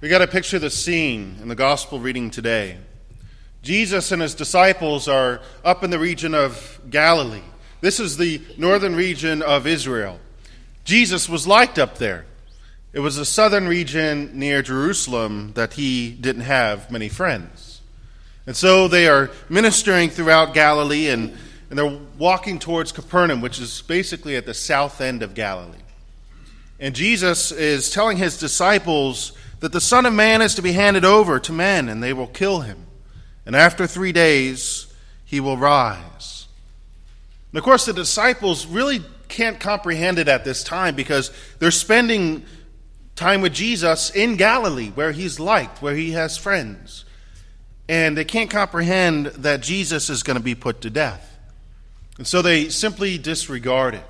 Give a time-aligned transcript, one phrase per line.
[0.00, 2.78] We got to picture the scene in the gospel reading today.
[3.60, 7.42] Jesus and his disciples are up in the region of Galilee.
[7.82, 10.18] This is the northern region of Israel.
[10.84, 12.24] Jesus was liked up there.
[12.94, 17.82] It was the southern region near Jerusalem that he didn't have many friends.
[18.46, 21.36] And so they are ministering throughout Galilee and,
[21.68, 25.76] and they're walking towards Capernaum, which is basically at the south end of Galilee.
[26.78, 31.04] And Jesus is telling his disciples that the Son of Man is to be handed
[31.04, 32.86] over to men, and they will kill him.
[33.46, 34.92] And after three days,
[35.24, 36.46] he will rise.
[37.52, 42.44] And of course, the disciples really can't comprehend it at this time because they're spending
[43.16, 47.04] time with Jesus in Galilee, where he's liked, where he has friends.
[47.88, 51.38] And they can't comprehend that Jesus is going to be put to death.
[52.18, 54.04] And so they simply disregard it.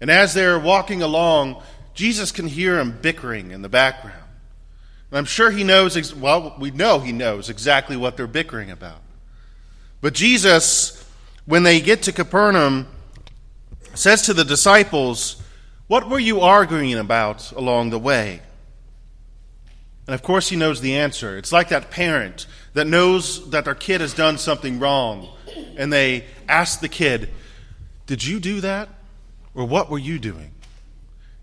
[0.00, 1.62] And as they're walking along,
[1.94, 4.27] Jesus can hear them bickering in the background.
[5.10, 9.00] And I'm sure he knows, well, we know he knows exactly what they're bickering about.
[10.00, 11.04] But Jesus,
[11.46, 12.86] when they get to Capernaum,
[13.94, 15.42] says to the disciples,
[15.86, 18.42] What were you arguing about along the way?
[20.06, 21.36] And of course, he knows the answer.
[21.36, 25.28] It's like that parent that knows that their kid has done something wrong,
[25.76, 27.30] and they ask the kid,
[28.06, 28.88] Did you do that?
[29.54, 30.52] Or what were you doing?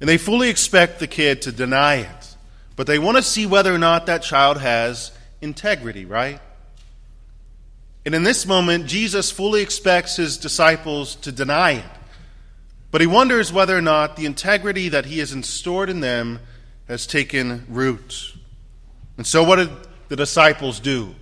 [0.00, 2.33] And they fully expect the kid to deny it.
[2.76, 6.40] But they want to see whether or not that child has integrity, right?
[8.04, 11.84] And in this moment, Jesus fully expects his disciples to deny it.
[12.90, 16.40] But he wonders whether or not the integrity that he has installed in them
[16.86, 18.34] has taken root.
[19.16, 19.70] And so, what did
[20.08, 21.14] the disciples do?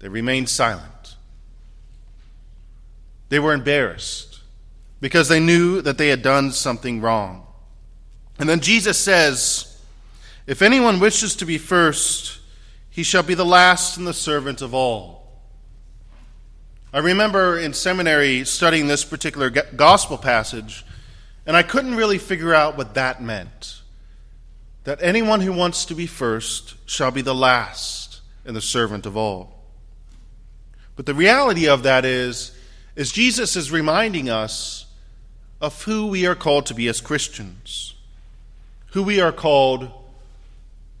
[0.00, 1.16] They remained silent.
[3.30, 4.40] They were embarrassed
[5.00, 7.46] because they knew that they had done something wrong.
[8.38, 9.73] And then Jesus says,
[10.46, 12.38] if anyone wishes to be first,
[12.90, 15.24] he shall be the last and the servant of all.
[16.92, 20.84] I remember in seminary studying this particular gospel passage,
[21.44, 23.80] and I couldn't really figure out what that meant.
[24.84, 29.16] That anyone who wants to be first shall be the last and the servant of
[29.16, 29.64] all.
[30.94, 32.56] But the reality of that is,
[32.94, 34.86] is Jesus is reminding us
[35.60, 37.94] of who we are called to be as Christians,
[38.92, 39.90] who we are called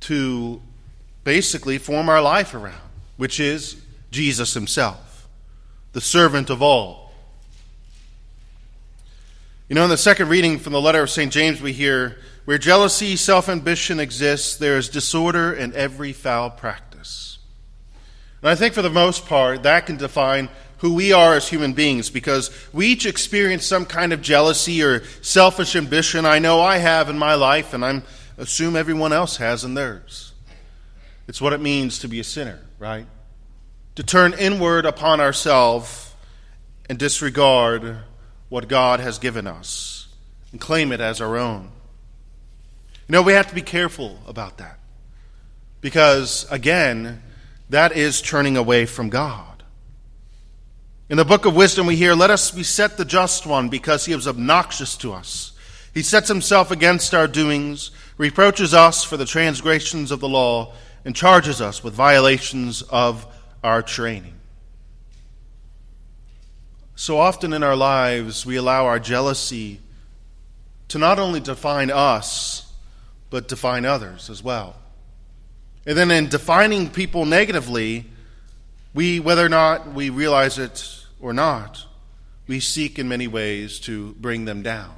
[0.04, 0.60] to
[1.24, 2.80] basically form our life around,
[3.16, 5.26] which is Jesus himself,
[5.92, 7.12] the servant of all.
[9.68, 11.32] You know, in the second reading from the letter of St.
[11.32, 17.38] James, we hear, Where jealousy, self ambition exists, there is disorder in every foul practice.
[18.42, 21.72] And I think for the most part, that can define who we are as human
[21.72, 26.26] beings because we each experience some kind of jealousy or selfish ambition.
[26.26, 28.02] I know I have in my life, and I'm
[28.38, 30.32] assume everyone else has in theirs.
[31.26, 33.06] It's what it means to be a sinner, right?
[33.96, 36.12] To turn inward upon ourselves
[36.88, 37.98] and disregard
[38.48, 40.08] what God has given us
[40.52, 41.70] and claim it as our own.
[43.08, 44.78] You know, we have to be careful about that
[45.80, 47.22] because, again,
[47.70, 49.62] that is turning away from God.
[51.08, 54.12] In the book of wisdom, we hear, Let us beset the just one because he
[54.12, 55.52] is obnoxious to us.
[55.94, 60.72] He sets himself against our doings reproaches us for the transgressions of the law,
[61.04, 63.26] and charges us with violations of
[63.62, 64.34] our training.
[66.96, 69.80] So often in our lives, we allow our jealousy
[70.88, 72.72] to not only define us,
[73.30, 74.76] but define others as well.
[75.86, 78.06] And then in defining people negatively,
[78.94, 81.84] we, whether or not we realize it or not,
[82.46, 84.94] we seek in many ways to bring them down.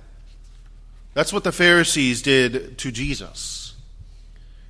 [1.16, 3.72] That's what the Pharisees did to Jesus.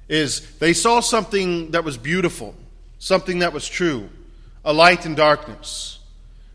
[0.09, 2.55] Is they saw something that was beautiful,
[3.01, 4.09] something that was true,
[4.65, 5.99] a light in darkness.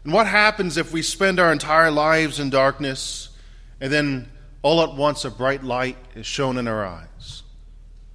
[0.06, 3.36] And what happens if we spend our entire lives in darkness
[3.81, 4.31] and then
[4.62, 7.44] all at once a bright light is shown in our eyes?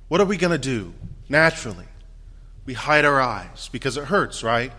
[0.08, 0.94] What are we going to do?
[1.28, 1.88] Naturally,
[2.64, 4.72] we hide our eyes because it hurts, right?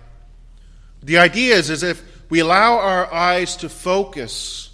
[1.03, 2.01] The idea is as if
[2.31, 4.71] we allow our eyes to focus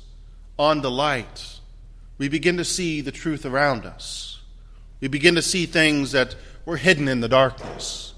[0.57, 1.52] on the light
[2.17, 4.41] we begin to see the truth around us.
[5.01, 8.13] We begin to see things that were hidden in the darkness.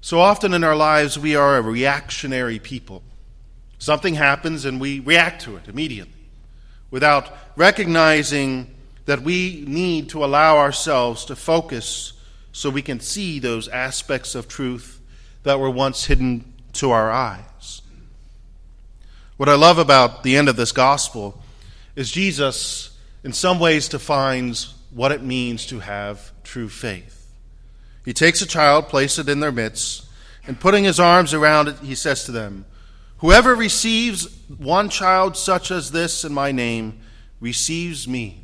[0.00, 3.02] So often in our lives, we are a reactionary people.
[3.78, 6.12] Something happens and we react to it immediately
[6.90, 8.72] without recognizing
[9.06, 12.12] that we need to allow ourselves to focus
[12.52, 15.00] so we can see those aspects of truth
[15.42, 17.82] that were once hidden to our eyes.
[19.36, 21.41] What I love about the end of this gospel
[21.96, 27.30] is Jesus, in some ways, defines what it means to have true faith.
[28.04, 30.06] He takes a child, places it in their midst,
[30.46, 32.64] and putting his arms around it, he says to them,
[33.18, 37.00] Whoever receives one child such as this in my name
[37.40, 38.42] receives me.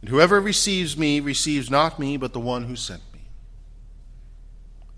[0.00, 3.20] And whoever receives me receives not me, but the one who sent me.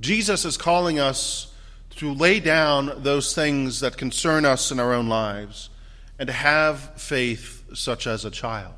[0.01, 1.53] Jesus is calling us
[1.97, 5.69] to lay down those things that concern us in our own lives
[6.19, 8.75] and to have faith such as a child.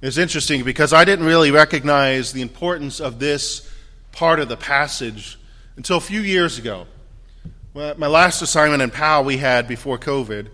[0.00, 3.68] It's interesting because I didn't really recognize the importance of this
[4.12, 5.38] part of the passage
[5.76, 6.86] until a few years ago.
[7.74, 10.48] Well, my last assignment in PAL we had before COVID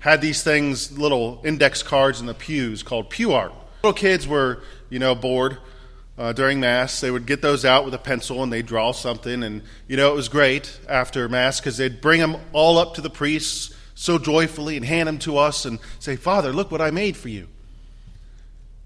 [0.00, 3.52] had these things, little index cards in the pews called pew art.
[3.82, 5.58] Little kids were, you know, bored
[6.18, 7.00] uh, during Mass.
[7.00, 9.42] They would get those out with a pencil and they'd draw something.
[9.42, 13.00] And, you know, it was great after Mass because they'd bring them all up to
[13.00, 16.90] the priests so joyfully and hand them to us and say, Father, look what I
[16.90, 17.46] made for you.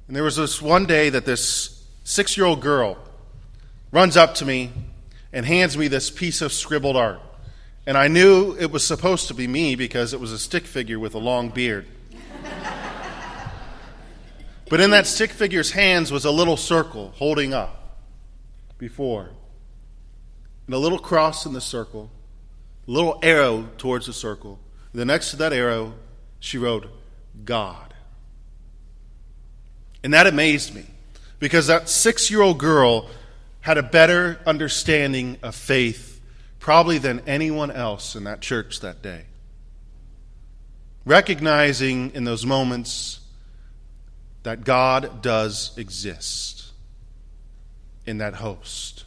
[0.08, 2.98] And there was this one day that this six year old girl
[3.92, 4.72] runs up to me
[5.32, 7.20] and hands me this piece of scribbled art.
[7.86, 10.98] And I knew it was supposed to be me because it was a stick figure
[10.98, 11.86] with a long beard.
[14.68, 18.00] But in that stick figure's hands was a little circle holding up
[18.78, 19.30] before.
[20.66, 22.10] And a little cross in the circle,
[22.88, 24.58] a little arrow towards the circle.
[24.94, 25.92] Then next to that arrow,
[26.38, 26.86] she wrote,
[27.44, 27.92] God.
[30.04, 30.86] And that amazed me
[31.40, 33.10] because that six year old girl
[33.60, 36.20] had a better understanding of faith
[36.60, 39.24] probably than anyone else in that church that day.
[41.04, 43.20] Recognizing in those moments
[44.44, 46.70] that God does exist
[48.06, 49.04] in that host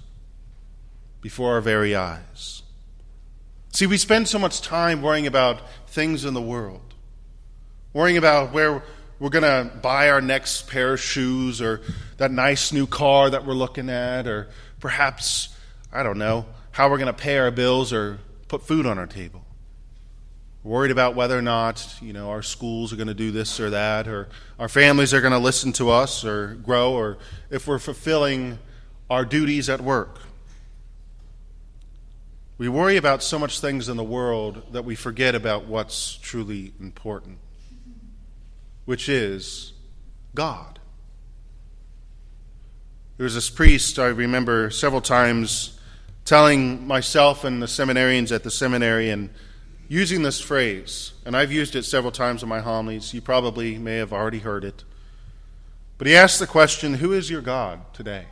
[1.21, 2.63] before our very eyes.
[3.77, 6.95] See, we spend so much time worrying about things in the world,
[7.93, 8.81] worrying about where
[9.19, 11.81] we're going to buy our next pair of shoes or
[12.17, 15.55] that nice new car that we're looking at, or perhaps,
[15.93, 19.05] I don't know, how we're going to pay our bills or put food on our
[19.05, 19.45] table.
[20.63, 23.69] Worried about whether or not you know our schools are going to do this or
[23.69, 24.27] that or
[24.57, 27.19] our families are going to listen to us or grow or
[27.51, 28.57] if we're fulfilling
[29.07, 30.17] our duties at work
[32.57, 36.73] we worry about so much things in the world that we forget about what's truly
[36.79, 37.37] important
[38.85, 39.73] which is
[40.35, 40.79] god
[43.17, 45.79] there was this priest i remember several times
[46.25, 49.29] telling myself and the seminarians at the seminary and
[49.87, 53.13] using this phrase, and I've used it several times in my homilies.
[53.13, 54.83] You probably may have already heard it.
[55.97, 58.25] But he asked the question Who is your God today,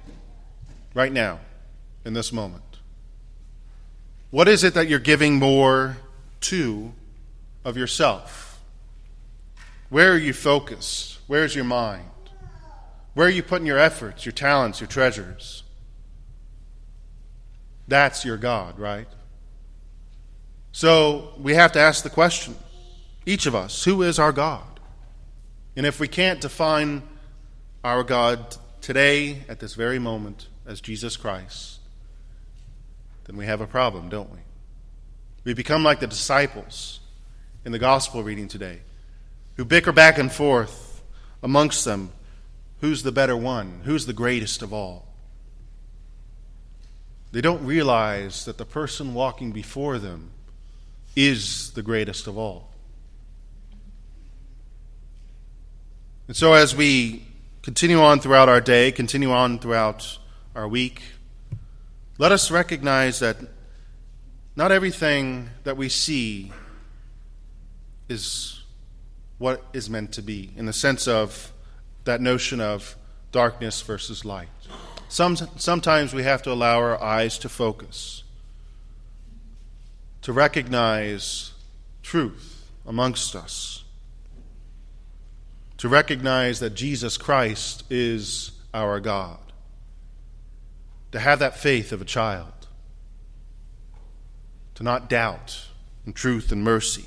[0.93, 1.39] right now,
[2.03, 2.74] in this moment?
[4.35, 5.95] What is it that you're giving more
[6.41, 6.91] to
[7.63, 8.59] of yourself?
[9.87, 11.19] Where are you focused?
[11.25, 12.11] Where's your mind?
[13.13, 15.63] Where are you putting your efforts, your talents, your treasures?
[17.87, 19.07] That's your God, right?
[20.73, 22.57] So we have to ask the question,
[23.25, 24.81] each of us, who is our God?
[25.77, 27.03] And if we can't define
[27.85, 31.74] our God today, at this very moment, as Jesus Christ,
[33.25, 34.39] then we have a problem, don't we?
[35.43, 36.99] We become like the disciples
[37.63, 38.79] in the gospel reading today,
[39.57, 41.03] who bicker back and forth
[41.43, 42.11] amongst them
[42.81, 45.07] who's the better one, who's the greatest of all.
[47.31, 50.31] They don't realize that the person walking before them
[51.15, 52.69] is the greatest of all.
[56.27, 57.25] And so, as we
[57.61, 60.17] continue on throughout our day, continue on throughout
[60.55, 61.01] our week,
[62.17, 63.37] let us recognize that
[64.55, 66.51] not everything that we see
[68.07, 68.63] is
[69.37, 71.51] what is meant to be, in the sense of
[72.05, 72.95] that notion of
[73.31, 74.47] darkness versus light.
[75.09, 78.23] Some, sometimes we have to allow our eyes to focus
[80.25, 81.51] to recognize
[82.01, 83.83] truth amongst us,
[85.77, 89.37] to recognize that Jesus Christ is our God,
[91.15, 92.67] to have that faith of a child,
[94.73, 95.69] to not doubt
[96.05, 97.05] in truth and mercy,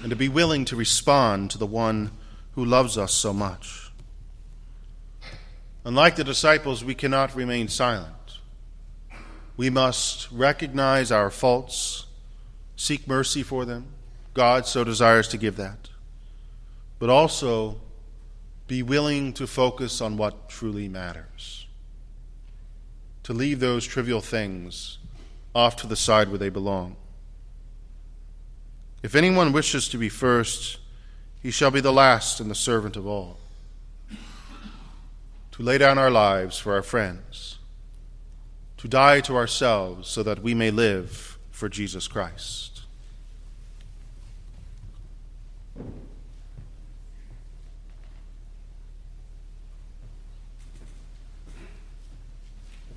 [0.00, 2.12] and to be willing to respond to the one
[2.52, 3.90] who loves us so much.
[5.84, 8.38] Unlike the disciples, we cannot remain silent.
[9.56, 12.06] We must recognize our faults,
[12.76, 13.86] seek mercy for them.
[14.34, 15.88] God so desires to give that.
[17.00, 17.80] But also
[18.68, 21.64] be willing to focus on what truly matters.
[23.28, 24.96] To leave those trivial things
[25.54, 26.96] off to the side where they belong.
[29.02, 30.78] If anyone wishes to be first,
[31.42, 33.36] he shall be the last and the servant of all.
[35.50, 37.58] to lay down our lives for our friends,
[38.78, 42.77] to die to ourselves so that we may live for Jesus Christ.